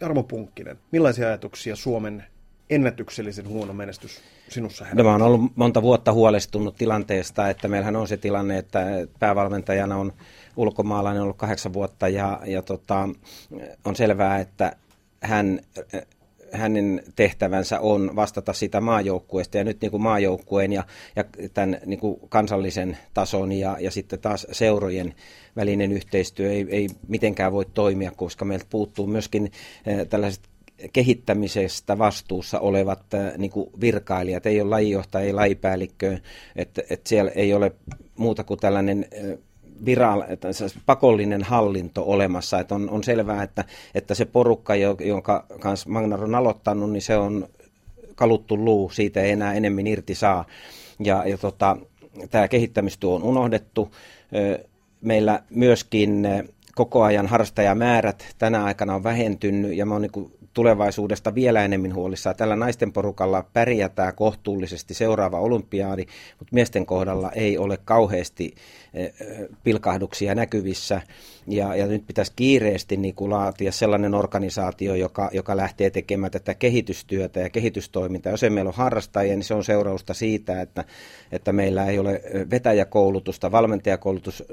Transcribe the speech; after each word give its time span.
Jarmo 0.00 0.22
Punkkinen, 0.22 0.78
millaisia 0.92 1.26
ajatuksia 1.26 1.76
Suomen 1.76 2.24
ennätyksellisen 2.70 3.48
huono 3.48 3.72
menestys 3.72 4.20
sinussa 4.48 4.84
herättää? 4.84 5.04
No, 5.04 5.08
mä 5.08 5.12
oon 5.12 5.22
ollut 5.22 5.56
monta 5.56 5.82
vuotta 5.82 6.12
huolestunut 6.12 6.76
tilanteesta, 6.76 7.50
että 7.50 7.68
meillähän 7.68 7.96
on 7.96 8.08
se 8.08 8.16
tilanne, 8.16 8.58
että 8.58 8.86
päävalmentajana 9.18 9.96
on 9.96 10.12
ulkomaalainen 10.56 11.22
ollut 11.22 11.36
kahdeksan 11.36 11.72
vuotta 11.72 12.08
ja, 12.08 12.40
ja 12.46 12.62
tota, 12.62 13.08
on 13.84 13.96
selvää, 13.96 14.38
että 14.38 14.76
hän 15.22 15.60
hänen 16.52 17.02
tehtävänsä 17.16 17.80
on 17.80 18.16
vastata 18.16 18.52
sitä 18.52 18.80
maajoukkueesta 18.80 19.58
ja 19.58 19.64
nyt 19.64 19.80
niin 19.80 19.90
kuin 19.90 20.02
maajoukkueen 20.02 20.72
ja, 20.72 20.84
ja 21.16 21.24
tämän 21.54 21.78
niin 21.86 22.00
kuin 22.00 22.20
kansallisen 22.28 22.98
tason 23.14 23.52
ja, 23.52 23.76
ja 23.80 23.90
sitten 23.90 24.18
taas 24.18 24.46
seurojen 24.52 25.14
välinen 25.56 25.92
yhteistyö 25.92 26.52
ei, 26.52 26.66
ei 26.70 26.88
mitenkään 27.08 27.52
voi 27.52 27.66
toimia, 27.74 28.10
koska 28.10 28.44
meiltä 28.44 28.66
puuttuu 28.70 29.06
myöskin 29.06 29.52
äh, 29.88 30.06
tällaiset 30.08 30.42
kehittämisestä 30.92 31.98
vastuussa 31.98 32.60
olevat 32.60 33.14
äh, 33.14 33.38
niin 33.38 33.50
kuin 33.50 33.70
virkailijat, 33.80 34.46
ei 34.46 34.60
ole 34.60 34.70
lajijohtaja, 34.70 35.24
ei 35.24 35.32
lajipäällikkö, 35.32 36.18
että, 36.56 36.82
että 36.90 37.08
siellä 37.08 37.30
ei 37.30 37.54
ole 37.54 37.72
muuta 38.16 38.44
kuin 38.44 38.60
tällainen 38.60 39.06
äh, 39.14 39.38
viral, 39.84 40.24
pakollinen 40.86 41.42
hallinto 41.42 42.04
olemassa. 42.06 42.58
Että 42.58 42.74
on, 42.74 42.90
on 42.90 43.04
selvää, 43.04 43.42
että, 43.42 43.64
että 43.94 44.14
se 44.14 44.24
porukka, 44.24 44.74
jonka 45.04 45.46
kanssa 45.60 45.90
Magnar 45.90 46.24
on 46.24 46.34
aloittanut, 46.34 46.92
niin 46.92 47.02
se 47.02 47.16
on 47.16 47.48
kaluttu 48.14 48.64
luu, 48.64 48.90
siitä 48.90 49.22
ei 49.22 49.30
enää 49.30 49.54
enemmän 49.54 49.86
irti 49.86 50.14
saa. 50.14 50.44
Ja, 51.04 51.22
ja 51.26 51.38
tota, 51.38 51.76
tämä 52.30 52.48
kehittämistyö 52.48 53.10
on 53.10 53.22
unohdettu. 53.22 53.94
Meillä 55.00 55.42
myöskin 55.50 56.28
koko 56.74 57.02
ajan 57.02 57.26
harrastajamäärät 57.26 58.34
tänä 58.38 58.64
aikana 58.64 58.94
on 58.94 59.04
vähentynyt 59.04 59.76
ja 59.76 59.86
mä 59.86 59.94
oon 59.94 60.02
niin 60.02 60.32
tulevaisuudesta 60.54 61.34
vielä 61.34 61.64
enemmän 61.64 61.94
huolissaan. 61.94 62.36
Tällä 62.36 62.56
naisten 62.56 62.92
porukalla 62.92 63.44
pärjätään 63.52 64.14
kohtuullisesti 64.14 64.94
seuraava 64.94 65.40
olympiaadi, 65.40 66.06
mutta 66.38 66.54
miesten 66.54 66.86
kohdalla 66.86 67.32
ei 67.32 67.58
ole 67.58 67.78
kauheasti 67.84 68.54
eh, 68.94 69.12
pilkahduksia 69.64 70.34
näkyvissä. 70.34 71.02
Ja, 71.46 71.76
ja 71.76 71.86
nyt 71.86 72.06
pitäisi 72.06 72.32
kiireesti 72.36 72.96
niin 72.96 73.14
kuin 73.14 73.30
laatia 73.30 73.72
sellainen 73.72 74.14
organisaatio, 74.14 74.94
joka, 74.94 75.30
joka 75.32 75.56
lähtee 75.56 75.90
tekemään 75.90 76.30
tätä 76.30 76.54
kehitystyötä 76.54 77.40
ja 77.40 77.50
kehitystoimintaa. 77.50 78.32
Jos 78.32 78.42
ei 78.42 78.50
meillä 78.50 78.68
ole 78.68 78.74
harrastajia, 78.76 79.34
niin 79.34 79.44
se 79.44 79.54
on 79.54 79.64
seurausta 79.64 80.14
siitä, 80.14 80.60
että, 80.60 80.84
että 81.32 81.52
meillä 81.52 81.86
ei 81.86 81.98
ole 81.98 82.22
vetäjäkoulutusta, 82.50 83.52
valmentajakoulutus, 83.52 84.44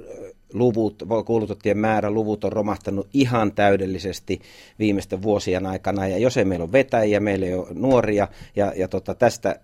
luvut, 0.55 1.03
koulutettujen 1.25 1.77
määrä, 1.77 2.11
luvut 2.11 2.43
on 2.43 2.51
romahtanut 2.51 3.07
ihan 3.13 3.51
täydellisesti 3.51 4.41
viimeisten 4.79 5.21
vuosien 5.21 5.65
aikana. 5.65 6.07
Ja 6.07 6.17
jos 6.17 6.37
ei 6.37 6.45
meillä 6.45 6.63
ole 6.63 6.71
vetäjiä, 6.71 7.19
meillä 7.19 7.45
ei 7.45 7.53
ole 7.53 7.67
nuoria, 7.73 8.27
ja, 8.55 8.73
ja 8.75 8.87
tota, 8.87 9.15
tästä 9.15 9.59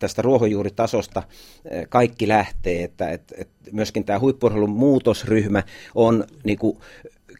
tästä 0.00 0.22
ruohonjuuritasosta 0.22 1.22
eh, 1.70 1.86
kaikki 1.88 2.28
lähtee, 2.28 2.84
että, 2.84 3.10
että, 3.10 3.34
että 3.38 3.70
myöskin 3.72 4.04
tämä 4.04 4.18
huippurheilun 4.18 4.70
muutosryhmä 4.70 5.62
on 5.94 6.24
niin 6.44 6.58
kuin, 6.58 6.78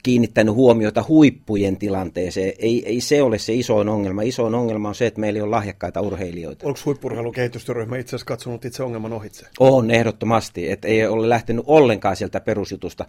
kiinnittänyt 0.03 0.55
huomiota 0.55 1.05
huippujen 1.09 1.77
tilanteeseen. 1.77 2.53
Ei, 2.59 2.87
ei 2.87 3.01
se 3.01 3.23
ole 3.23 3.39
se 3.39 3.55
isoin 3.55 3.89
ongelma. 3.89 4.23
Isoin 4.23 4.55
ongelma 4.55 4.89
on 4.89 4.95
se, 4.95 5.07
että 5.07 5.21
meillä 5.21 5.43
on 5.43 5.51
lahjakkaita 5.51 6.01
urheilijoita. 6.01 6.67
Onko 6.67 6.81
huippurheilun 6.87 7.33
kehitystyöryhmä 7.33 7.97
itse 7.97 8.11
asiassa 8.11 8.27
katsonut 8.27 8.65
itse 8.65 8.83
ongelman 8.83 9.13
ohitse? 9.13 9.47
On, 9.61 9.91
ehdottomasti. 9.91 10.71
Että 10.71 10.89
ei 10.89 11.07
ole 11.07 11.29
lähtenyt 11.29 11.65
ollenkaan 11.67 12.17
sieltä 12.17 12.41
perusjutusta. 12.41 13.07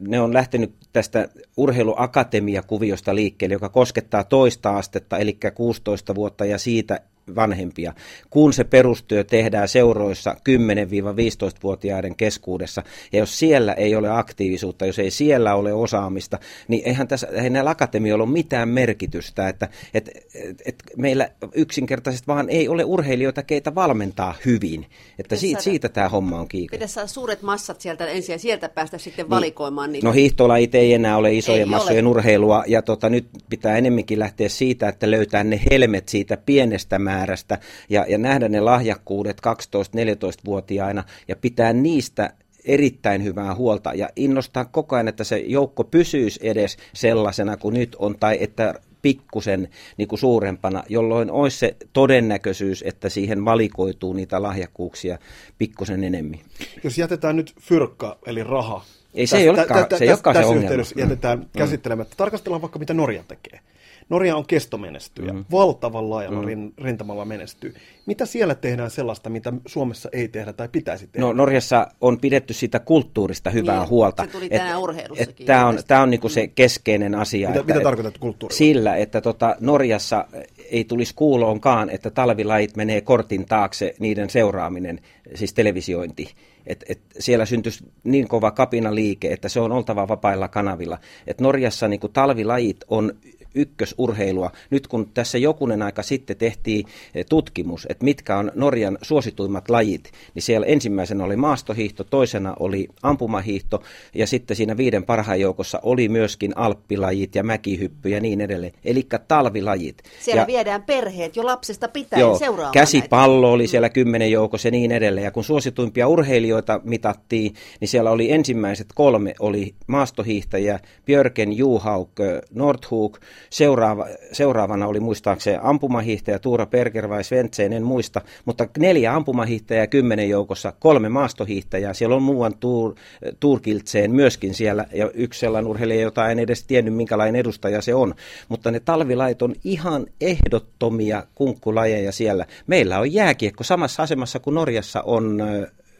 Ne 0.00 0.20
on 0.20 0.34
lähtenyt 0.34 0.72
tästä 0.92 1.28
urheiluakatemia-kuviosta 1.56 3.14
liikkeelle, 3.14 3.54
joka 3.54 3.68
koskettaa 3.68 4.24
toista 4.24 4.76
astetta, 4.76 5.18
eli 5.18 5.38
16 5.54 6.14
vuotta 6.14 6.44
ja 6.44 6.58
siitä 6.58 7.00
vanhempia, 7.34 7.92
kun 8.30 8.52
se 8.52 8.64
perustyö 8.64 9.24
tehdään 9.24 9.68
seuroissa 9.68 10.36
10-15-vuotiaiden 10.48 12.16
keskuudessa, 12.16 12.82
ja 13.12 13.18
jos 13.18 13.38
siellä 13.38 13.72
ei 13.72 13.96
ole 13.96 14.10
aktiivisuutta, 14.10 14.86
jos 14.86 14.98
ei 14.98 15.10
siellä 15.10 15.54
ole 15.54 15.72
osaamista, 15.72 16.38
niin 16.68 16.82
eihän, 16.84 17.08
tässä, 17.08 17.26
eihän 17.32 17.52
näillä 17.52 17.70
akatemioilla 17.70 18.24
ole 18.24 18.32
mitään 18.32 18.68
merkitystä, 18.68 19.48
että 19.48 19.68
et, 19.94 20.08
et, 20.34 20.62
et 20.66 20.74
meillä 20.96 21.30
yksinkertaisesti 21.54 22.26
vaan 22.26 22.50
ei 22.50 22.68
ole 22.68 22.84
urheilijoita, 22.84 23.42
keitä 23.42 23.74
valmentaa 23.74 24.34
hyvin, 24.44 24.86
että 25.18 25.36
siitä, 25.36 25.62
siitä 25.62 25.88
tämä 25.88 26.08
homma 26.08 26.40
on 26.40 26.48
kiinni. 26.48 26.68
Pitäisi 26.70 26.94
saada 26.94 27.06
suuret 27.06 27.42
massat 27.42 27.80
sieltä 27.80 28.06
ensin 28.06 28.32
ja 28.32 28.38
sieltä 28.38 28.68
päästä 28.68 28.98
sitten 28.98 29.24
niin. 29.24 29.30
valikoimaan 29.30 29.92
niitä. 29.92 30.06
No 30.06 30.12
hiihtolajit 30.12 30.74
ei 30.74 30.94
enää 30.94 31.16
ole 31.16 31.34
isojen 31.34 31.60
ei 31.60 31.66
massojen 31.66 32.06
ole. 32.06 32.10
urheilua, 32.10 32.64
ja 32.66 32.82
tota, 32.82 33.08
nyt 33.08 33.28
pitää 33.50 33.78
enemmänkin 33.78 34.18
lähteä 34.18 34.48
siitä, 34.48 34.88
että 34.88 35.10
löytää 35.10 35.44
ne 35.44 35.60
helmet 35.70 36.08
siitä 36.08 36.36
pienestä 36.36 36.98
määrästä, 37.18 37.58
ja, 37.88 38.04
ja 38.08 38.18
nähdä 38.18 38.48
ne 38.48 38.60
lahjakkuudet 38.60 39.40
12-14-vuotiaina 39.46 41.04
ja 41.28 41.36
pitää 41.36 41.72
niistä 41.72 42.32
erittäin 42.64 43.24
hyvää 43.24 43.54
huolta 43.54 43.94
ja 43.94 44.08
innostaa 44.16 44.64
koko 44.64 44.96
ajan, 44.96 45.08
että 45.08 45.24
se 45.24 45.38
joukko 45.38 45.84
pysyisi 45.84 46.40
edes 46.42 46.76
sellaisena 46.94 47.56
kuin 47.56 47.74
nyt 47.74 47.96
on 47.98 48.16
tai 48.20 48.38
että 48.40 48.74
pikkusen 49.02 49.68
niin 49.96 50.08
kuin 50.08 50.18
suurempana, 50.18 50.82
jolloin 50.88 51.30
olisi 51.30 51.58
se 51.58 51.76
todennäköisyys, 51.92 52.84
että 52.86 53.08
siihen 53.08 53.44
valikoituu 53.44 54.12
niitä 54.12 54.42
lahjakkuuksia 54.42 55.18
pikkusen 55.58 56.04
enemmän. 56.04 56.38
Jos 56.84 56.98
jätetään 56.98 57.36
nyt 57.36 57.54
fyrkka, 57.60 58.18
eli 58.26 58.44
raha. 58.44 58.84
Ei 59.14 59.26
se 59.26 59.36
ei 59.36 59.48
olekaan, 59.48 59.86
se, 59.98 60.04
ei 60.04 60.10
olekaan 60.10 60.36
se 60.36 60.44
ongelma. 60.44 60.84
jätetään 60.96 61.38
mm. 61.38 61.46
käsittelemättä. 61.56 62.14
Tarkastellaan 62.16 62.62
vaikka 62.62 62.78
mitä 62.78 62.94
Norja 62.94 63.22
tekee. 63.28 63.60
Norja 64.08 64.36
on 64.36 64.46
kestomenestyjä, 64.46 65.32
mm. 65.32 65.44
valtavan 65.50 66.10
laajalla 66.10 66.42
mm. 66.42 66.72
rintamalla 66.78 67.24
menestyy. 67.24 67.74
Mitä 68.06 68.26
siellä 68.26 68.54
tehdään 68.54 68.90
sellaista, 68.90 69.30
mitä 69.30 69.52
Suomessa 69.66 70.08
ei 70.12 70.28
tehdä 70.28 70.52
tai 70.52 70.68
pitäisi 70.68 71.06
tehdä? 71.06 71.26
No 71.26 71.32
Norjassa 71.32 71.86
on 72.00 72.20
pidetty 72.20 72.54
sitä 72.54 72.78
kulttuurista 72.78 73.50
hyvää 73.50 73.78
niin, 73.78 73.88
huolta. 73.88 74.24
Se 74.24 74.30
tuli 74.30 74.48
tänään 74.48 74.80
urheilussakin. 74.80 75.46
Tämä 75.46 75.66
on, 75.66 75.78
tämä 75.86 76.02
on 76.02 76.10
niinku 76.10 76.28
se 76.28 76.46
keskeinen 76.46 77.14
asia. 77.14 77.48
Mitä, 77.48 77.60
että, 77.60 77.72
mitä 77.72 77.84
tarkoitat 77.84 78.18
kulttuurilla? 78.18 78.58
Sillä, 78.58 78.96
että 78.96 79.20
tota, 79.20 79.56
Norjassa 79.60 80.24
ei 80.70 80.84
tulisi 80.84 81.14
kuuloonkaan, 81.14 81.90
että 81.90 82.10
talvilait 82.10 82.76
menee 82.76 83.00
kortin 83.00 83.46
taakse 83.46 83.94
niiden 83.98 84.30
seuraaminen, 84.30 85.00
siis 85.34 85.54
televisiointi. 85.54 86.34
Et, 86.66 86.84
et 86.88 87.00
siellä 87.18 87.46
syntyisi 87.46 87.84
niin 88.04 88.28
kova 88.28 88.50
kapina 88.50 88.94
liike, 88.94 89.32
että 89.32 89.48
se 89.48 89.60
on 89.60 89.72
oltava 89.72 90.08
vapailla 90.08 90.48
kanavilla. 90.48 90.98
Et 91.26 91.40
Norjassa 91.40 91.88
niin 91.88 92.00
talvilajit 92.12 92.76
on 92.88 93.12
ykkösurheilua. 93.54 94.50
Nyt 94.70 94.86
kun 94.86 95.10
tässä 95.14 95.38
jokunen 95.38 95.82
aika 95.82 96.02
sitten 96.02 96.36
tehtiin 96.36 96.86
eh, 97.14 97.26
tutkimus, 97.26 97.86
että 97.90 98.04
mitkä 98.04 98.36
on 98.36 98.52
Norjan 98.54 98.98
suosituimmat 99.02 99.70
lajit, 99.70 100.10
niin 100.34 100.42
siellä 100.42 100.66
ensimmäisenä 100.66 101.24
oli 101.24 101.36
maastohiihto, 101.36 102.04
toisena 102.04 102.54
oli 102.58 102.88
ampumahiihto 103.02 103.82
ja 104.14 104.26
sitten 104.26 104.56
siinä 104.56 104.76
viiden 104.76 105.04
parhaan 105.04 105.40
joukossa 105.40 105.80
oli 105.82 106.08
myöskin 106.08 106.52
alppilajit 106.56 107.34
ja 107.34 107.42
mäkihyppy 107.42 108.08
ja 108.08 108.20
niin 108.20 108.40
edelleen. 108.40 108.72
Eli 108.84 109.06
talvilajit. 109.28 110.02
Siellä 110.20 110.42
ja, 110.42 110.46
viedään 110.46 110.82
perheet 110.82 111.36
jo 111.36 111.44
lapsesta 111.44 111.88
pitäen 111.88 112.20
joo, 112.20 112.38
seuraamaan 112.38 112.72
Käsipallo 112.72 113.46
näitä. 113.46 113.54
oli 113.54 113.66
siellä 113.66 113.88
kymmenen 113.88 114.30
joukossa 114.30 114.68
ja 114.68 114.72
niin 114.72 114.92
edelleen. 114.92 115.24
Ja 115.24 115.30
kun 115.30 115.44
suosituimpia 115.44 116.08
urheilijoita 116.08 116.80
mitattiin, 116.84 117.54
niin 117.80 117.88
siellä 117.88 118.10
oli 118.10 118.32
ensimmäiset 118.32 118.86
kolme 118.94 119.34
oli 119.40 119.74
maastohiihtäjä, 119.86 120.80
Björken, 121.06 121.52
Juhauk, 121.52 122.10
Nordhug, 122.54 123.16
Seuraava, 123.50 124.06
seuraavana 124.32 124.86
oli 124.86 125.00
muistaakseni 125.00 125.58
ampumahiihtäjä 125.62 126.38
Tuura 126.38 126.66
Perger 126.66 127.08
vai 127.08 127.24
Sventsen, 127.24 127.72
en 127.72 127.82
muista, 127.82 128.20
mutta 128.44 128.68
neljä 128.78 129.14
ampumahiihtäjää 129.14 129.86
kymmenen 129.86 130.28
joukossa, 130.28 130.72
kolme 130.78 131.08
maastohiihtäjää. 131.08 131.94
Siellä 131.94 132.16
on 132.16 132.22
muuan 132.22 132.54
tuur, 132.60 132.94
Turkiltseen 133.40 134.10
myöskin 134.10 134.54
siellä 134.54 134.84
ja 134.92 135.10
yksi 135.14 135.40
sellainen 135.40 135.70
urheilija, 135.70 136.02
jota 136.02 136.30
en 136.30 136.38
edes 136.38 136.64
tiennyt 136.64 136.94
minkälainen 136.94 137.40
edustaja 137.40 137.82
se 137.82 137.94
on. 137.94 138.14
Mutta 138.48 138.70
ne 138.70 138.80
talvilait 138.80 139.42
on 139.42 139.54
ihan 139.64 140.06
ehdottomia 140.20 141.22
kunkkulajeja 141.34 142.12
siellä. 142.12 142.46
Meillä 142.66 142.98
on 142.98 143.12
jääkiekko 143.12 143.64
samassa 143.64 144.02
asemassa 144.02 144.38
kuin 144.38 144.54
Norjassa 144.54 145.02
on 145.02 145.42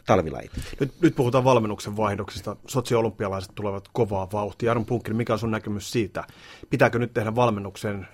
talvilajit. 0.08 0.50
Nyt, 0.80 0.92
nyt 1.00 1.16
puhutaan 1.16 1.44
valmennuksen 1.44 1.96
vaihdoksista. 1.96 2.56
Sotsi-olympialaiset 2.66 3.52
tulevat 3.54 3.88
kovaa 3.92 4.28
vauhtia. 4.32 4.70
Aron 4.70 4.84
Punkin, 4.84 5.16
mikä 5.16 5.32
on 5.32 5.38
sun 5.38 5.50
näkemys 5.50 5.90
siitä? 5.90 6.24
Pitääkö 6.70 6.98
nyt 6.98 7.12
tehdä 7.12 7.34
valmennuksen 7.34 8.08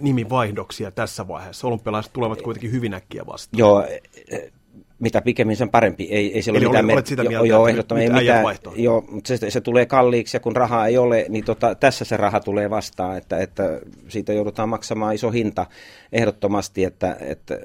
nimivaihdoksia 0.00 0.90
tässä 0.90 1.28
vaiheessa? 1.28 1.66
Olympialaiset 1.66 2.12
tulevat 2.12 2.42
kuitenkin 2.42 2.72
hyvin 2.72 2.94
äkkiä 2.94 3.26
vastaan. 3.26 3.58
Joo, 3.58 3.82
e, 3.82 4.00
e, 4.30 4.50
mitä 4.98 5.22
pikemmin 5.22 5.56
sen 5.56 5.70
parempi. 5.70 6.04
Ei, 6.10 6.34
ei 6.34 6.42
sillä 6.42 6.58
Eli 6.58 6.66
ole 6.66 6.82
mitään 6.82 6.94
olet 6.96 7.06
sitä 7.06 7.24
mieltä, 7.24 7.46
joo, 7.46 7.68
että 7.68 7.94
ei 7.94 8.10
mitään, 8.10 8.44
joo, 8.76 9.04
se, 9.24 9.50
se, 9.50 9.60
tulee 9.60 9.86
kalliiksi 9.86 10.36
ja 10.36 10.40
kun 10.40 10.56
rahaa 10.56 10.86
ei 10.86 10.98
ole, 10.98 11.26
niin 11.28 11.44
tota, 11.44 11.74
tässä 11.74 12.04
se 12.04 12.16
raha 12.16 12.40
tulee 12.40 12.70
vastaan, 12.70 13.18
että, 13.18 13.38
että 13.38 13.80
siitä 14.08 14.32
joudutaan 14.32 14.68
maksamaan 14.68 15.14
iso 15.14 15.30
hinta 15.30 15.66
ehdottomasti, 16.12 16.84
että, 16.84 17.16
että, 17.20 17.58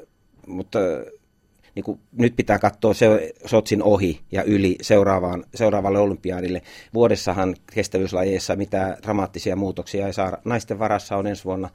mutta 0.47 0.79
niin 1.75 1.83
kuin 1.83 1.99
nyt 2.11 2.35
pitää 2.35 2.59
katsoa 2.59 2.93
se 2.93 3.33
Sotsin 3.45 3.83
ohi 3.83 4.19
ja 4.31 4.43
yli 4.43 4.75
seuraavaan, 4.81 5.45
seuraavalle 5.55 5.99
olympiadille. 5.99 6.61
Vuodessahan 6.93 7.55
kestävyyslajeissa 7.73 8.55
mitään 8.55 8.97
dramaattisia 9.03 9.55
muutoksia 9.55 10.07
ei 10.07 10.13
saa. 10.13 10.37
Naisten 10.45 10.79
varassa 10.79 11.17
on 11.17 11.27
ensi 11.27 11.45
vuonna 11.45 11.69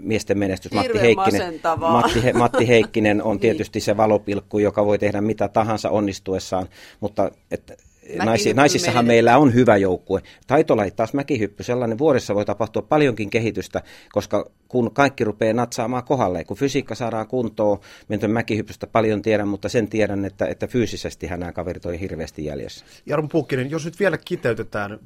miesten 0.00 0.38
menestys. 0.38 0.72
Matti 0.72 1.00
Heikkinen, 1.00 1.60
Matti, 1.78 2.22
He, 2.22 2.32
Matti 2.32 2.68
Heikkinen 2.68 3.22
on 3.26 3.30
niin. 3.32 3.40
tietysti 3.40 3.80
se 3.80 3.96
valopilkku, 3.96 4.58
joka 4.58 4.86
voi 4.86 4.98
tehdä 4.98 5.20
mitä 5.20 5.48
tahansa 5.48 5.90
onnistuessaan, 5.90 6.68
mutta 7.00 7.30
että 7.50 7.76
Naisi, 8.24 8.54
naisissahan 8.54 9.06
meillä 9.06 9.38
on 9.38 9.54
hyvä 9.54 9.76
joukkue. 9.76 10.22
Taitolajit 10.46 10.96
taas 10.96 11.14
mäkihyppy, 11.14 11.62
sellainen 11.62 11.98
vuodessa 11.98 12.34
voi 12.34 12.44
tapahtua 12.44 12.82
paljonkin 12.82 13.30
kehitystä, 13.30 13.82
koska 14.12 14.50
kun 14.68 14.94
kaikki 14.94 15.24
rupeaa 15.24 15.54
natsaamaan 15.54 16.04
kohdalle, 16.04 16.44
kun 16.44 16.56
fysiikka 16.56 16.94
saadaan 16.94 17.26
kuntoon, 17.26 17.78
menty 18.08 18.28
mäkihyppystä 18.28 18.86
paljon 18.86 19.22
tiedän, 19.22 19.48
mutta 19.48 19.68
sen 19.68 19.88
tiedän, 19.88 20.24
että, 20.24 20.46
että 20.46 20.66
fyysisesti 20.66 21.26
nämä 21.26 21.52
kaverit 21.52 21.86
on 21.86 21.94
hirveästi 21.94 22.44
jäljessä. 22.44 22.84
Jarmo 23.06 23.28
Pukkinen, 23.28 23.70
jos 23.70 23.84
nyt 23.84 24.00
vielä 24.00 24.18
kiteytetään, 24.18 24.98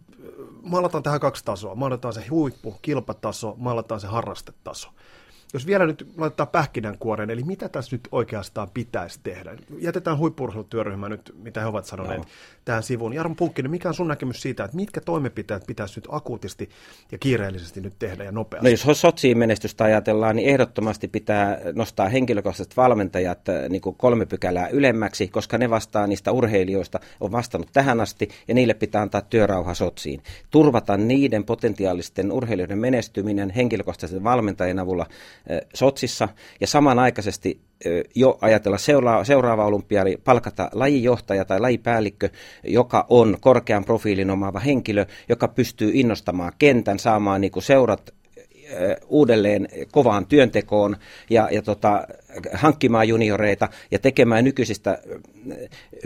maalataan 0.62 1.02
tähän 1.02 1.20
kaksi 1.20 1.44
tasoa. 1.44 1.74
Maalataan 1.74 2.14
se 2.14 2.26
huippu, 2.26 2.74
kilpataso, 2.82 3.54
maalataan 3.58 4.00
se 4.00 4.06
harrastetaso. 4.06 4.88
Jos 5.52 5.66
vielä 5.66 5.86
nyt 5.86 6.06
laitetaan 6.16 6.48
pähkinänkuoreen, 6.48 7.30
eli 7.30 7.42
mitä 7.42 7.68
tässä 7.68 7.96
nyt 7.96 8.08
oikeastaan 8.12 8.70
pitäisi 8.74 9.20
tehdä? 9.22 9.56
Jätetään 9.78 10.18
huippurheilutyöryhmä 10.18 11.08
nyt, 11.08 11.34
mitä 11.42 11.60
he 11.60 11.66
ovat 11.66 11.84
sanoneet 11.84 12.18
no. 12.18 12.24
tähän 12.64 12.82
sivuun. 12.82 13.12
Jarmo 13.12 13.34
Punkkinen, 13.34 13.70
mikä 13.70 13.88
on 13.88 13.94
sun 13.94 14.08
näkemys 14.08 14.42
siitä, 14.42 14.64
että 14.64 14.76
mitkä 14.76 15.00
toimenpiteet 15.00 15.66
pitäisi 15.66 16.00
nyt 16.00 16.08
akuutisti 16.10 16.68
ja 17.12 17.18
kiireellisesti 17.18 17.80
nyt 17.80 17.94
tehdä 17.98 18.24
ja 18.24 18.32
nopeasti? 18.32 18.64
No 18.64 18.70
jos 18.70 19.00
Sotsiin 19.00 19.38
menestystä 19.38 19.84
ajatellaan, 19.84 20.36
niin 20.36 20.48
ehdottomasti 20.48 21.08
pitää 21.08 21.58
nostaa 21.74 22.08
henkilökohtaiset 22.08 22.76
valmentajat 22.76 23.48
äh, 23.48 23.68
niin 23.68 23.82
kuin 23.82 23.96
kolme 23.96 24.26
pykälää 24.26 24.68
ylemmäksi, 24.68 25.28
koska 25.28 25.58
ne 25.58 25.70
vastaa 25.70 26.06
niistä 26.06 26.32
urheilijoista, 26.32 27.00
on 27.20 27.32
vastannut 27.32 27.70
tähän 27.72 28.00
asti, 28.00 28.28
ja 28.48 28.54
niille 28.54 28.74
pitää 28.74 29.02
antaa 29.02 29.20
työrauha 29.20 29.74
Sotsiin. 29.74 30.22
Turvata 30.50 30.96
niiden 30.96 31.44
potentiaalisten 31.44 32.32
urheilijoiden 32.32 32.78
menestyminen 32.78 33.50
henkilökohtaisen 33.50 34.24
valmentajan 34.24 34.78
avulla 34.78 35.06
Sotsissa. 35.74 36.28
Ja 36.60 36.66
samanaikaisesti 36.66 37.60
jo 38.14 38.38
ajatella 38.40 38.78
seuraava, 38.78 39.24
seuraava 39.24 39.64
olympiari, 39.64 40.16
palkata 40.24 40.70
lajijohtaja 40.72 41.44
tai 41.44 41.60
lajipäällikkö, 41.60 42.28
joka 42.64 43.06
on 43.08 43.36
korkean 43.40 43.84
profiilin 43.84 44.30
omaava 44.30 44.60
henkilö, 44.60 45.06
joka 45.28 45.48
pystyy 45.48 45.90
innostamaan 45.94 46.52
kentän, 46.58 46.98
saamaan 46.98 47.40
niin 47.40 47.50
kuin 47.50 47.62
seurat 47.62 48.14
uudelleen 49.06 49.68
kovaan 49.92 50.26
työntekoon 50.26 50.96
ja, 51.30 51.48
ja 51.52 51.62
tota, 51.62 52.06
hankkimaan 52.52 53.08
junioreita 53.08 53.68
ja 53.90 53.98
tekemään 53.98 54.44
nykyisistä, 54.44 54.98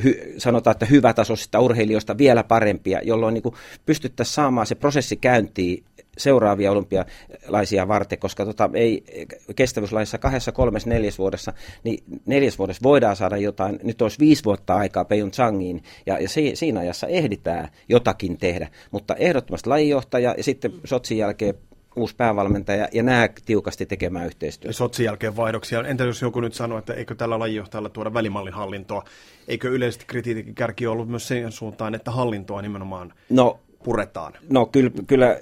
hy, 0.05 0.35
sanotaan, 0.39 0.73
että 0.73 0.87
hyvätasoisista 0.87 1.61
urheilijoista 1.61 2.19
vielä 2.19 2.45
parempia, 2.45 3.01
jolloin 3.03 3.35
niin 3.35 3.55
pystyttäisiin 3.87 4.35
saamaan 4.35 4.67
se 4.67 4.75
prosessi 4.75 5.17
käyntiin 5.17 5.85
seuraavia 6.19 6.73
olympialaisia 6.73 7.89
varten, 7.89 8.19
koska 8.19 8.45
tota, 8.45 8.71
ei 8.75 9.05
kestävyyslaissa 9.57 10.19
kahdessa, 10.19 10.53
kolmes, 10.53 10.87
neljäs 10.87 11.19
vuodessa, 11.19 11.53
niin 11.85 12.05
neljäs 12.27 12.59
vuodessa 12.59 12.83
voidaan 12.83 13.17
saada 13.17 13.37
jotain, 13.37 13.79
nyt 13.83 14.03
olisi 14.03 14.19
viisi 14.19 14.45
vuotta 14.45 14.75
aikaa 14.75 15.07
Changiin, 15.33 15.83
ja, 16.07 16.19
ja 16.19 16.29
si, 16.29 16.57
siinä 16.57 16.81
ajassa 16.81 17.07
ehditään 17.07 17.69
jotakin 17.89 18.39
tehdä, 18.39 18.69
mutta 18.91 19.15
ehdottomasti 19.15 19.69
lajijohtaja 19.69 20.35
ja 20.37 20.45
sitten 20.45 20.73
Sotsin 20.85 21.19
jälkeen 21.19 21.55
uusi 21.97 22.17
päävalmentaja 22.17 22.89
ja 22.93 23.03
nämä 23.03 23.29
tiukasti 23.45 23.87
tekemään 23.87 24.27
yhteistyötä. 24.27 24.77
Sotsin 24.77 25.05
jälkeen 25.05 25.37
vaihdoksia. 25.37 25.81
Entä 25.81 26.05
jos 26.05 26.23
joku 26.23 26.41
nyt 26.41 26.55
sanoo, 26.55 26.79
että 26.79 26.95
eikö 26.95 27.15
tällä 27.15 27.39
lajijohtajalla 27.39 27.89
tuoda 27.89 28.15
välimallin 28.15 28.55
hallintoa? 28.55 29.05
Eikö 29.49 29.69
yleisesti 29.69 30.05
kritiikin 30.07 30.55
kärki 30.55 30.87
ollut 30.87 31.09
myös 31.09 31.29
sen 31.29 31.53
suuntaan, 31.53 31.95
että 31.95 32.11
hallintoa 32.11 32.63
nimenomaan 32.63 33.13
no, 33.31 33.61
puretaan? 33.83 34.33
No 34.51 34.67
kyllä, 34.67 34.91
kyllä, 35.07 35.37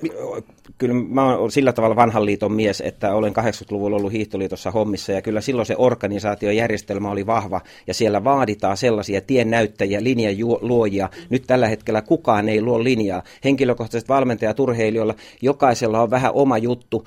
kyllä 0.79 0.95
mä 0.95 1.37
olen 1.37 1.51
sillä 1.51 1.73
tavalla 1.73 1.97
vanhan 1.97 2.27
liiton 2.27 2.53
mies, 2.53 2.81
että 2.87 3.15
olen 3.15 3.33
80-luvulla 3.33 3.97
ollut 3.97 4.13
hiihtoliitossa 4.13 4.71
hommissa 4.71 5.13
ja 5.13 5.23
kyllä 5.23 5.41
silloin 5.41 5.67
se 5.67 5.75
organisaatiojärjestelmä 5.79 7.11
oli 7.11 7.27
vahva 7.27 7.61
ja 7.87 7.95
siellä 7.95 8.25
vaaditaan 8.25 8.77
sellaisia 8.77 9.21
tiennäyttäjiä, 9.21 10.03
linjaluojia. 10.03 11.09
Nyt 11.31 11.45
tällä 11.47 11.69
hetkellä 11.69 12.03
kukaan 12.03 12.49
ei 12.49 12.63
luo 12.63 12.85
linjaa. 12.85 13.23
Henkilökohtaiset 13.45 14.09
valmentajat 14.09 14.61
urheilijoilla, 14.61 15.15
jokaisella 15.43 16.03
on 16.03 16.11
vähän 16.11 16.33
oma 16.35 16.59
juttu. 16.59 17.07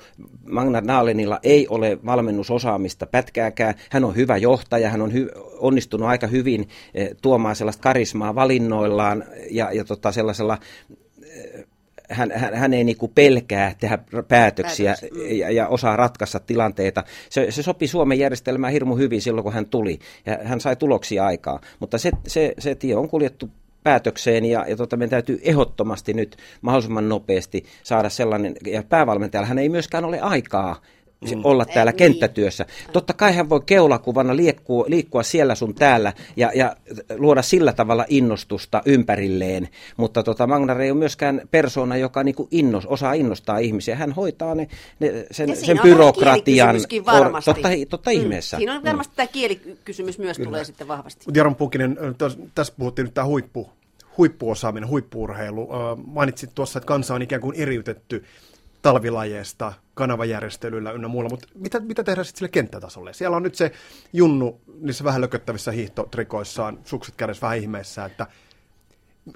Magna 0.50 0.80
Naalenilla 0.80 1.40
ei 1.42 1.68
ole 1.68 1.98
valmennusosaamista 2.06 3.06
pätkääkään. 3.06 3.74
Hän 3.90 4.04
on 4.04 4.16
hyvä 4.16 4.36
johtaja, 4.36 4.90
hän 4.90 5.02
on 5.02 5.12
hy- 5.12 5.40
onnistunut 5.58 6.08
aika 6.08 6.26
hyvin 6.26 6.68
eh, 6.94 7.10
tuomaan 7.22 7.56
sellaista 7.56 7.82
karismaa 7.82 8.34
valinnoillaan 8.34 9.24
ja, 9.50 9.72
ja 9.72 9.84
tota 9.84 10.12
sellaisella 10.12 10.58
hän, 12.10 12.32
hän, 12.34 12.54
hän 12.54 12.74
ei 12.74 12.84
niinku 12.84 13.08
pelkää 13.08 13.74
tehdä 13.80 13.98
päätöksiä 14.28 14.94
ja, 15.28 15.50
ja 15.50 15.68
osaa 15.68 15.96
ratkaista 15.96 16.40
tilanteita. 16.40 17.04
Se, 17.30 17.50
se 17.50 17.62
sopi 17.62 17.86
Suomen 17.86 18.18
järjestelmään 18.18 18.72
hirmu 18.72 18.96
hyvin 18.96 19.22
silloin, 19.22 19.44
kun 19.44 19.52
hän 19.52 19.66
tuli. 19.66 19.98
Ja 20.26 20.38
hän 20.44 20.60
sai 20.60 20.76
tuloksia 20.76 21.26
aikaa. 21.26 21.60
Mutta 21.80 21.98
se, 21.98 22.10
se, 22.26 22.54
se 22.58 22.74
tie 22.74 22.96
on 22.96 23.08
kuljettu 23.08 23.50
päätökseen 23.82 24.44
ja, 24.44 24.64
ja 24.68 24.76
tota, 24.76 24.96
meidän 24.96 25.10
täytyy 25.10 25.40
ehdottomasti 25.42 26.14
nyt 26.14 26.36
mahdollisimman 26.60 27.08
nopeasti 27.08 27.64
saada 27.82 28.08
sellainen, 28.08 28.54
ja 28.66 28.82
päävalmentajalla 28.82 29.48
hän 29.48 29.58
ei 29.58 29.68
myöskään 29.68 30.04
ole 30.04 30.20
aikaa 30.20 30.80
mm. 31.24 31.40
olla 31.44 31.64
täällä 31.64 31.90
eh, 31.90 31.96
kenttätyössä. 31.96 32.64
Niin. 32.64 32.92
Totta 32.92 33.12
kai 33.12 33.34
hän 33.34 33.48
voi 33.48 33.60
keulakuvana 33.66 34.36
liikkua, 34.36 34.84
liikkua 34.88 35.22
siellä 35.22 35.54
sun 35.54 35.74
täällä 35.74 36.12
ja, 36.36 36.50
ja 36.54 36.76
luoda 37.16 37.42
sillä 37.42 37.72
tavalla 37.72 38.04
innostusta 38.08 38.82
ympärilleen, 38.86 39.68
mutta 39.96 40.22
tota, 40.22 40.46
Magnar 40.46 40.80
ei 40.80 40.90
ole 40.90 40.98
myöskään 40.98 41.40
persona, 41.50 41.96
joka 41.96 42.24
niinku 42.24 42.48
innos, 42.50 42.86
osaa 42.86 43.12
innostaa 43.12 43.58
ihmisiä. 43.58 43.96
Hän 43.96 44.12
hoitaa 44.12 44.54
ne, 44.54 44.68
ne, 45.00 45.26
sen, 45.30 45.56
sen 45.56 45.80
byrokratian. 45.82 46.76
Or, 46.76 47.42
totta, 47.44 47.68
totta 47.88 48.10
mm. 48.10 48.16
ihmeessä. 48.16 48.56
Siinä 48.56 48.74
on 48.74 48.84
varmasti 48.84 49.12
mm. 49.12 49.16
tämä 49.16 49.26
kielikysymys 49.26 50.18
myös 50.18 50.36
Kyllä. 50.36 50.48
tulee 50.48 50.64
sitten 50.64 50.88
vahvasti. 50.88 51.24
Jaron 51.34 51.54
Pukinen, 51.54 51.98
tässä 52.54 52.74
puhuttiin 52.78 53.04
nyt 53.04 53.14
tämä 53.14 53.26
huippu, 53.26 53.70
huippuosaaminen, 54.18 54.88
huippuurheilu. 54.88 55.68
Mainitsit 56.06 56.50
tuossa, 56.54 56.78
että 56.78 56.86
kansa 56.86 57.14
on 57.14 57.22
ikään 57.22 57.40
kuin 57.40 57.56
eriytetty 57.56 58.24
talvilajeista, 58.84 59.72
kanavajärjestelyillä 59.94 60.92
ynnä 60.92 61.08
muulla, 61.08 61.28
mutta 61.28 61.48
mitä, 61.54 61.80
mitä 61.80 62.04
tehdään 62.04 62.24
sitten 62.24 62.38
sille 62.38 62.48
kenttätasolle? 62.48 63.12
Siellä 63.12 63.36
on 63.36 63.42
nyt 63.42 63.54
se 63.54 63.72
junnu 64.12 64.60
niissä 64.80 65.04
vähän 65.04 65.20
lököttävissä 65.20 65.72
hiihtotrikoissaan, 65.72 66.78
sukset 66.84 67.14
kädessä 67.16 67.42
vähän 67.42 67.58
ihmeessä, 67.58 68.04
että 68.04 68.26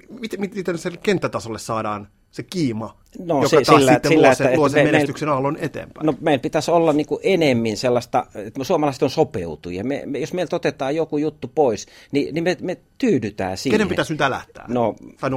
miten, 0.09 0.39
miten 0.39 0.77
se 0.77 0.91
kenttätasolle 0.97 1.59
saadaan 1.59 2.07
se 2.31 2.43
kiima, 2.43 2.97
no, 3.19 3.35
joka 3.35 3.47
se, 3.47 3.61
taas 3.61 3.79
sillä, 3.79 3.93
sitten 3.93 4.11
sillä, 4.11 4.27
luo, 4.27 4.35
se, 4.35 4.43
että, 4.43 4.57
luo 4.57 4.69
sen 4.69 4.85
menestyksen 4.85 5.27
meil, 5.27 5.35
aallon 5.35 5.57
eteenpäin. 5.61 6.05
No 6.05 6.13
meillä 6.21 6.41
pitäisi 6.41 6.71
olla 6.71 6.93
niin 6.93 7.05
kuin 7.05 7.19
enemmän 7.23 7.77
sellaista, 7.77 8.25
että 8.35 8.63
suomalaiset 8.63 9.03
on 9.03 9.09
sopeutujia. 9.09 9.83
Me, 9.83 10.03
me, 10.05 10.19
jos 10.19 10.33
meiltä 10.33 10.55
otetaan 10.55 10.95
joku 10.95 11.17
juttu 11.17 11.51
pois, 11.55 11.87
niin, 12.11 12.33
niin 12.33 12.43
me, 12.43 12.57
me 12.61 12.77
tyydytään 12.97 13.57
siihen. 13.57 13.77
Kenen 13.77 13.89
pitäisi 13.89 14.13
nyt 14.13 14.21
älähtää? 14.21 14.65
No 14.67 14.95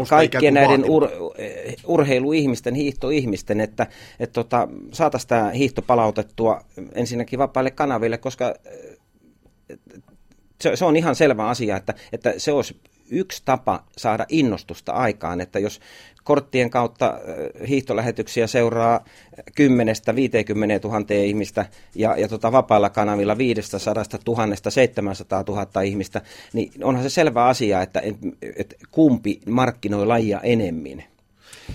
kaikkien 0.08 0.54
näiden 0.54 0.90
ur, 0.90 1.08
urheiluihmisten, 1.86 2.74
hiihtoihmisten, 2.74 3.60
että 3.60 3.86
et 4.20 4.32
tota, 4.32 4.68
saataisiin 4.92 5.28
tämä 5.28 5.50
hiihto 5.50 5.82
palautettua 5.82 6.60
ensinnäkin 6.94 7.38
vapaille 7.38 7.70
kanaville, 7.70 8.18
koska 8.18 8.54
se, 10.60 10.76
se 10.76 10.84
on 10.84 10.96
ihan 10.96 11.14
selvä 11.14 11.48
asia, 11.48 11.76
että, 11.76 11.94
että 12.12 12.34
se 12.36 12.52
olisi 12.52 12.76
yksi 13.12 13.42
tapa 13.44 13.84
saada 13.96 14.26
innostusta 14.28 14.92
aikaan, 14.92 15.40
että 15.40 15.58
jos 15.58 15.80
korttien 16.24 16.70
kautta 16.70 17.20
hiihtolähetyksiä 17.68 18.46
seuraa 18.46 19.04
10-50 19.38 19.42
000 20.84 21.04
ihmistä 21.08 21.66
ja, 21.94 22.16
ja 22.16 22.28
tota 22.28 22.52
vapailla 22.52 22.90
kanavilla 22.90 23.38
500 23.38 23.94
000 24.26 24.70
700 24.70 25.44
000 25.48 25.82
ihmistä, 25.82 26.20
niin 26.52 26.72
onhan 26.82 27.02
se 27.02 27.10
selvä 27.10 27.46
asia, 27.46 27.82
että 27.82 28.00
et, 28.00 28.16
et 28.56 28.74
kumpi 28.90 29.40
markkinoi 29.46 30.06
lajia 30.06 30.40
enemmän. 30.40 31.04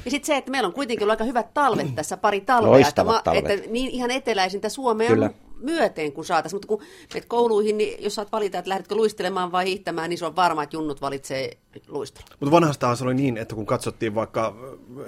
Ja 0.06 0.12
sitten 0.12 0.27
se, 0.27 0.38
että 0.38 0.51
meillä 0.51 0.67
on 0.67 0.74
kuitenkin 0.74 1.03
ollut 1.03 1.12
aika 1.12 1.24
hyvät 1.24 1.53
talvet 1.53 1.96
tässä, 1.96 2.17
pari 2.17 2.41
talvea, 2.41 2.88
että, 2.88 3.03
ma, 3.03 3.22
että 3.34 3.53
niin 3.70 3.89
ihan 3.91 4.12
eteläisintä 4.12 4.70
Suomea 4.70 5.10
Kyllä 5.10 5.29
myöten, 5.60 6.12
kun 6.12 6.26
saataisiin. 6.26 6.56
Mutta 6.56 6.68
kun 6.68 6.82
menet 7.14 7.28
kouluihin, 7.28 7.78
niin 7.78 8.04
jos 8.04 8.16
saat 8.16 8.32
valita, 8.32 8.58
että 8.58 8.70
lähdetkö 8.70 8.96
luistelemaan 8.96 9.52
vai 9.52 9.66
hiihtämään, 9.66 10.10
niin 10.10 10.18
se 10.18 10.26
on 10.26 10.36
varma, 10.36 10.64
että 10.64 10.76
junnut 10.76 11.02
valitsee 11.02 11.58
luistelun. 11.88 12.30
Mutta 12.40 12.52
vanhastaan 12.52 12.98
se 12.98 13.04
oli 13.04 13.14
niin, 13.14 13.38
että 13.38 13.56
kun 13.56 13.66
katsottiin 13.66 14.16
vaikka 14.16 14.56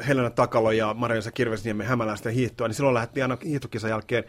Helena 0.07 0.29
Takalo 0.29 0.71
ja 0.71 0.93
Marjansa 0.93 1.31
Kirvesniemen 1.31 1.87
hämäläisten 1.87 2.33
hiihtoa, 2.33 2.67
niin 2.67 2.75
silloin 2.75 2.93
lähdettiin 2.93 3.23
aina 3.23 3.37
hiihtokisan 3.45 3.89
jälkeen 3.89 4.23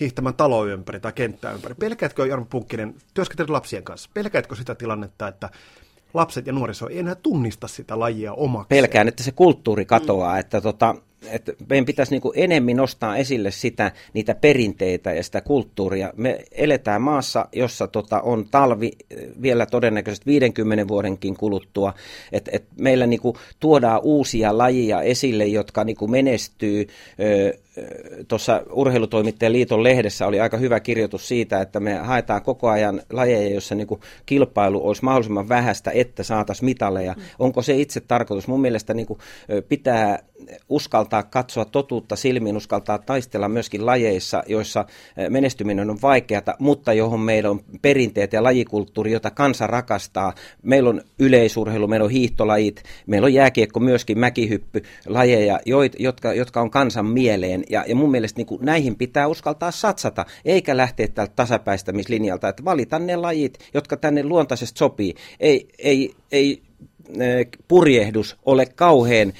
hiihtämään 0.00 0.34
talo 0.34 0.66
ympäri 0.66 1.00
tai 1.00 1.12
kenttää 1.12 1.52
ympäri. 1.52 1.74
Pelkäätkö, 1.74 2.26
Jarmo 2.26 2.46
Punkkinen, 2.50 2.94
työskentelet 3.14 3.50
lapsien 3.50 3.82
kanssa, 3.82 4.10
pelkäätkö 4.14 4.54
sitä 4.54 4.74
tilannetta, 4.74 5.28
että 5.28 5.48
lapset 6.14 6.46
ja 6.46 6.52
nuoriso 6.52 6.88
ei 6.88 6.98
enää 6.98 7.14
tunnista 7.14 7.68
sitä 7.68 7.98
lajia 7.98 8.32
omaksi. 8.32 8.68
Pelkään, 8.68 9.08
että 9.08 9.22
se 9.22 9.32
kulttuuri 9.32 9.84
katoaa, 9.84 10.34
mm. 10.34 10.40
että 10.40 10.60
tota, 10.60 10.94
että 11.28 11.52
meidän 11.68 11.84
pitäisi 11.84 12.12
niin 12.12 12.32
enemmän 12.34 12.76
nostaa 12.76 13.16
esille 13.16 13.50
sitä, 13.50 13.92
niitä 14.12 14.34
perinteitä 14.34 15.12
ja 15.12 15.22
sitä 15.22 15.40
kulttuuria. 15.40 16.12
Me 16.16 16.44
eletään 16.52 17.02
maassa, 17.02 17.48
jossa 17.52 17.86
tota, 17.86 18.20
on 18.20 18.48
talvi 18.50 18.90
vielä 19.42 19.66
todennäköisesti 19.66 20.26
50 20.26 20.88
vuodenkin 20.88 21.36
kuluttua, 21.36 21.94
että 22.32 22.50
et 22.54 22.64
meillä 22.76 23.06
niin 23.06 23.20
tuodaan 23.60 24.00
uusia 24.02 24.58
lajia 24.58 25.02
esille, 25.02 25.46
jotka 25.46 25.84
niin 25.84 26.10
menestyy. 26.10 26.86
Tuossa 28.28 28.62
Urheilutoimittajan 28.72 29.52
liiton 29.52 29.82
lehdessä 29.82 30.26
oli 30.26 30.40
aika 30.40 30.56
hyvä 30.56 30.80
kirjoitus 30.80 31.28
siitä, 31.28 31.60
että 31.60 31.80
me 31.80 31.94
haetaan 31.94 32.42
koko 32.42 32.68
ajan 32.68 33.02
lajeja, 33.12 33.52
joissa 33.52 33.74
niin 33.74 33.86
kuin 33.86 34.00
kilpailu 34.26 34.88
olisi 34.88 35.04
mahdollisimman 35.04 35.48
vähäistä, 35.48 35.90
että 35.94 36.22
saataisiin 36.22 36.64
mitaleja. 36.64 37.12
Mm. 37.12 37.22
Onko 37.38 37.62
se 37.62 37.76
itse 37.76 38.00
tarkoitus? 38.00 38.48
Mun 38.48 38.60
mielestä 38.60 38.94
niin 38.94 39.06
kuin 39.06 39.18
pitää 39.68 40.18
uskaltaa 40.68 41.22
katsoa 41.22 41.64
totuutta 41.64 42.16
silmiin, 42.16 42.56
uskaltaa 42.56 42.98
taistella 42.98 43.48
myöskin 43.48 43.86
lajeissa, 43.86 44.42
joissa 44.46 44.84
menestyminen 45.28 45.90
on 45.90 45.98
vaikeata, 46.02 46.54
mutta 46.58 46.92
johon 46.92 47.20
meillä 47.20 47.50
on 47.50 47.60
perinteet 47.82 48.32
ja 48.32 48.42
lajikulttuuri, 48.42 49.12
jota 49.12 49.30
kansa 49.30 49.66
rakastaa. 49.66 50.34
Meillä 50.62 50.90
on 50.90 51.02
yleisurheilu, 51.18 51.88
meillä 51.88 52.04
on 52.04 52.10
hiihtolajit, 52.10 52.82
meillä 53.06 53.26
on 53.26 53.34
jääkiekko 53.34 53.80
myöskin, 53.80 54.18
mäkihyppy, 54.18 54.82
lajeja, 55.06 55.60
jotka, 55.98 56.34
jotka 56.34 56.60
on 56.60 56.70
kansan 56.70 57.06
mieleen. 57.06 57.64
Ja, 57.70 57.84
ja 57.88 57.94
mun 57.96 58.10
mielestä 58.10 58.38
niin 58.38 58.46
kuin 58.46 58.64
näihin 58.64 58.96
pitää 58.96 59.26
uskaltaa 59.26 59.70
satsata, 59.70 60.26
eikä 60.44 60.76
lähteä 60.76 61.08
tältä 61.08 61.32
tasapäistämislinjalta, 61.36 62.48
että 62.48 62.64
valita 62.64 62.98
ne 62.98 63.16
lajit, 63.16 63.58
jotka 63.74 63.96
tänne 63.96 64.22
luontaisesti 64.22 64.78
sopii. 64.78 65.14
Ei, 65.40 65.68
ei, 65.78 66.14
ei 66.32 66.62
purjehdus 67.68 68.36
ole 68.46 68.66
kauhean 68.66 69.32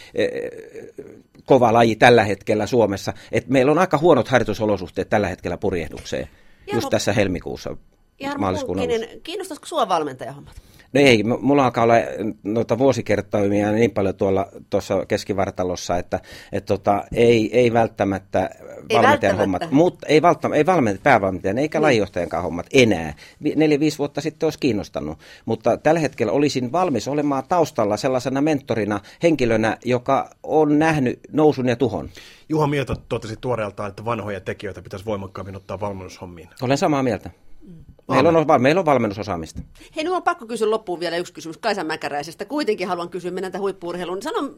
kova 1.44 1.72
laji 1.72 1.96
tällä 1.96 2.24
hetkellä 2.24 2.66
Suomessa. 2.66 3.12
Et 3.32 3.48
meillä 3.48 3.72
on 3.72 3.78
aika 3.78 3.98
huonot 3.98 4.28
harjoitusolosuhteet 4.28 5.08
tällä 5.08 5.28
hetkellä 5.28 5.56
purjehdukseen, 5.56 6.28
Jarmo, 6.66 6.76
just 6.76 6.90
tässä 6.90 7.12
helmikuussa, 7.12 7.76
maaliskuun 8.38 8.78
alussa. 8.78 9.06
Kiinnostaisiko 9.22 9.66
sinua 9.66 9.88
valmentajahommat? 9.88 10.69
No 10.92 11.00
ei, 11.00 11.22
mulla 11.22 11.64
alkaa 11.64 11.84
olla 11.84 11.94
noita 12.42 12.78
vuosikertoimia 12.78 13.72
niin 13.72 13.90
paljon 13.90 14.14
tuolla 14.14 14.48
tuossa 14.70 15.06
keskivartalossa, 15.06 15.98
että 15.98 16.20
et 16.52 16.64
tota, 16.64 17.04
ei, 17.14 17.58
ei 17.58 17.72
välttämättä 17.72 18.50
ei 18.90 18.96
valmentajan 18.96 19.36
hommat, 19.36 19.70
mutta 19.70 20.06
ei, 20.06 20.22
välttämättä, 20.22 20.56
ei 20.58 20.66
valmentajan, 20.66 21.02
päävalmentajan 21.02 21.58
eikä 21.58 21.78
niin. 21.78 21.82
lajiohtajankaan 21.82 22.42
hommat 22.42 22.66
enää. 22.72 23.14
Neljä-viisi 23.56 23.98
vuotta 23.98 24.20
sitten 24.20 24.46
olisi 24.46 24.58
kiinnostanut, 24.58 25.18
mutta 25.44 25.76
tällä 25.76 26.00
hetkellä 26.00 26.32
olisin 26.32 26.72
valmis 26.72 27.08
olemaan 27.08 27.42
taustalla 27.48 27.96
sellaisena 27.96 28.40
mentorina, 28.40 29.00
henkilönä, 29.22 29.76
joka 29.84 30.30
on 30.42 30.78
nähnyt 30.78 31.20
nousun 31.32 31.68
ja 31.68 31.76
tuhon. 31.76 32.08
Juha 32.48 32.66
Mieto 32.66 32.96
totesi 33.08 33.36
tuoreeltaan, 33.40 33.90
että 33.90 34.04
vanhoja 34.04 34.40
tekijöitä 34.40 34.82
pitäisi 34.82 35.04
voimakkaammin 35.04 35.56
ottaa 35.56 35.80
valmennushommiin. 35.80 36.48
Olen 36.62 36.78
samaa 36.78 37.02
mieltä. 37.02 37.30
Meillä 38.10 38.38
on, 38.54 38.62
meillä 38.62 38.78
on 38.78 38.84
valmennusosaamista. 38.84 39.60
Hei, 39.96 40.04
nyt 40.04 40.12
on 40.12 40.22
pakko 40.22 40.46
kysyä 40.46 40.70
loppuun 40.70 41.00
vielä 41.00 41.16
yksi 41.16 41.32
kysymys 41.32 41.58
Kaisa 41.58 41.84
Mäkäräisestä. 41.84 42.44
Kuitenkin 42.44 42.88
haluan 42.88 43.08
kysyä, 43.08 43.30
mennään 43.30 43.52
tähän 43.52 43.62
huippuurheiluun. 43.62 44.22
Sano, 44.22 44.50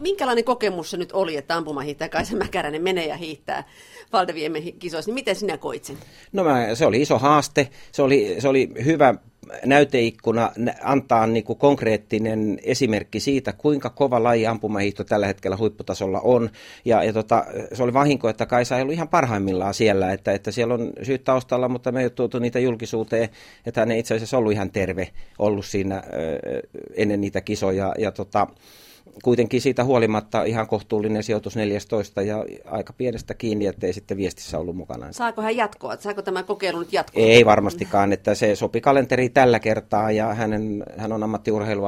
minkälainen 0.00 0.44
kokemus 0.44 0.90
se 0.90 0.96
nyt 0.96 1.12
oli, 1.12 1.36
että 1.36 1.56
ampumahiihtäjä 1.56 2.08
Kaisa 2.08 2.36
Mäkäräinen 2.36 2.82
menee 2.82 3.06
ja 3.06 3.16
hiihtää 3.16 3.64
Valdeviemen 4.12 4.72
kisoissa, 4.78 5.08
niin 5.08 5.14
miten 5.14 5.36
sinä 5.36 5.56
koit 5.56 5.84
sen? 5.84 5.98
No 6.32 6.44
mä, 6.44 6.74
se 6.74 6.86
oli 6.86 7.00
iso 7.00 7.18
haaste, 7.18 7.68
se 7.92 8.02
oli, 8.02 8.36
se 8.38 8.48
oli 8.48 8.68
hyvä 8.84 9.14
näyteikkuna 9.64 10.52
antaa 10.82 11.26
niin 11.26 11.44
kuin 11.44 11.58
konkreettinen 11.58 12.58
esimerkki 12.62 13.20
siitä, 13.20 13.52
kuinka 13.52 13.90
kova 13.90 14.22
laji 14.22 14.46
ampumahiihto 14.46 15.04
tällä 15.04 15.26
hetkellä 15.26 15.56
huipputasolla 15.56 16.20
on. 16.20 16.50
Ja, 16.84 17.04
ja 17.04 17.12
tota, 17.12 17.44
se 17.72 17.82
oli 17.82 17.92
vahinko, 17.92 18.28
että 18.28 18.46
Kaisa 18.46 18.76
ei 18.76 18.82
ollut 18.82 18.94
ihan 18.94 19.08
parhaimmillaan 19.08 19.74
siellä, 19.74 20.12
että, 20.12 20.32
että 20.32 20.50
siellä 20.50 20.74
on 20.74 20.92
syyt 21.02 21.24
taustalla, 21.24 21.68
mutta 21.68 21.92
me 21.92 22.02
ei 22.02 22.10
tuotu 22.10 22.38
niitä 22.38 22.58
julkisuuteen, 22.58 23.28
että 23.66 23.80
hän 23.80 23.90
ei 23.90 23.98
itse 23.98 24.14
asiassa 24.14 24.38
ollut 24.38 24.52
ihan 24.52 24.70
terve 24.70 25.08
ollut 25.38 25.66
siinä 25.66 26.02
ö, 26.12 26.62
ennen 26.94 27.20
niitä 27.20 27.40
kisoja. 27.40 27.94
Ja 27.98 28.12
tota, 28.12 28.46
kuitenkin 29.24 29.60
siitä 29.60 29.84
huolimatta 29.84 30.44
ihan 30.44 30.66
kohtuullinen 30.66 31.22
sijoitus 31.22 31.56
14 31.56 32.22
ja 32.22 32.44
aika 32.64 32.92
pienestä 32.92 33.34
kiinni, 33.34 33.66
ettei 33.66 33.92
sitten 33.92 34.16
viestissä 34.16 34.58
ollut 34.58 34.76
mukana. 34.76 35.12
Saako 35.12 35.42
hän 35.42 35.56
jatkoa? 35.56 35.96
Saako 35.96 36.22
tämä 36.22 36.42
kokeilu 36.42 36.78
nyt 36.78 36.92
jatkoa? 36.92 37.22
Ei 37.22 37.46
varmastikaan, 37.46 38.12
että 38.12 38.34
se 38.34 38.56
sopi 38.56 38.80
kalenteri 38.80 39.28
tällä 39.28 39.60
kertaa 39.60 40.10
ja 40.10 40.34
hänen, 40.34 40.84
hän 40.96 41.12
on 41.12 41.22
ammattiurheilu. 41.22 41.84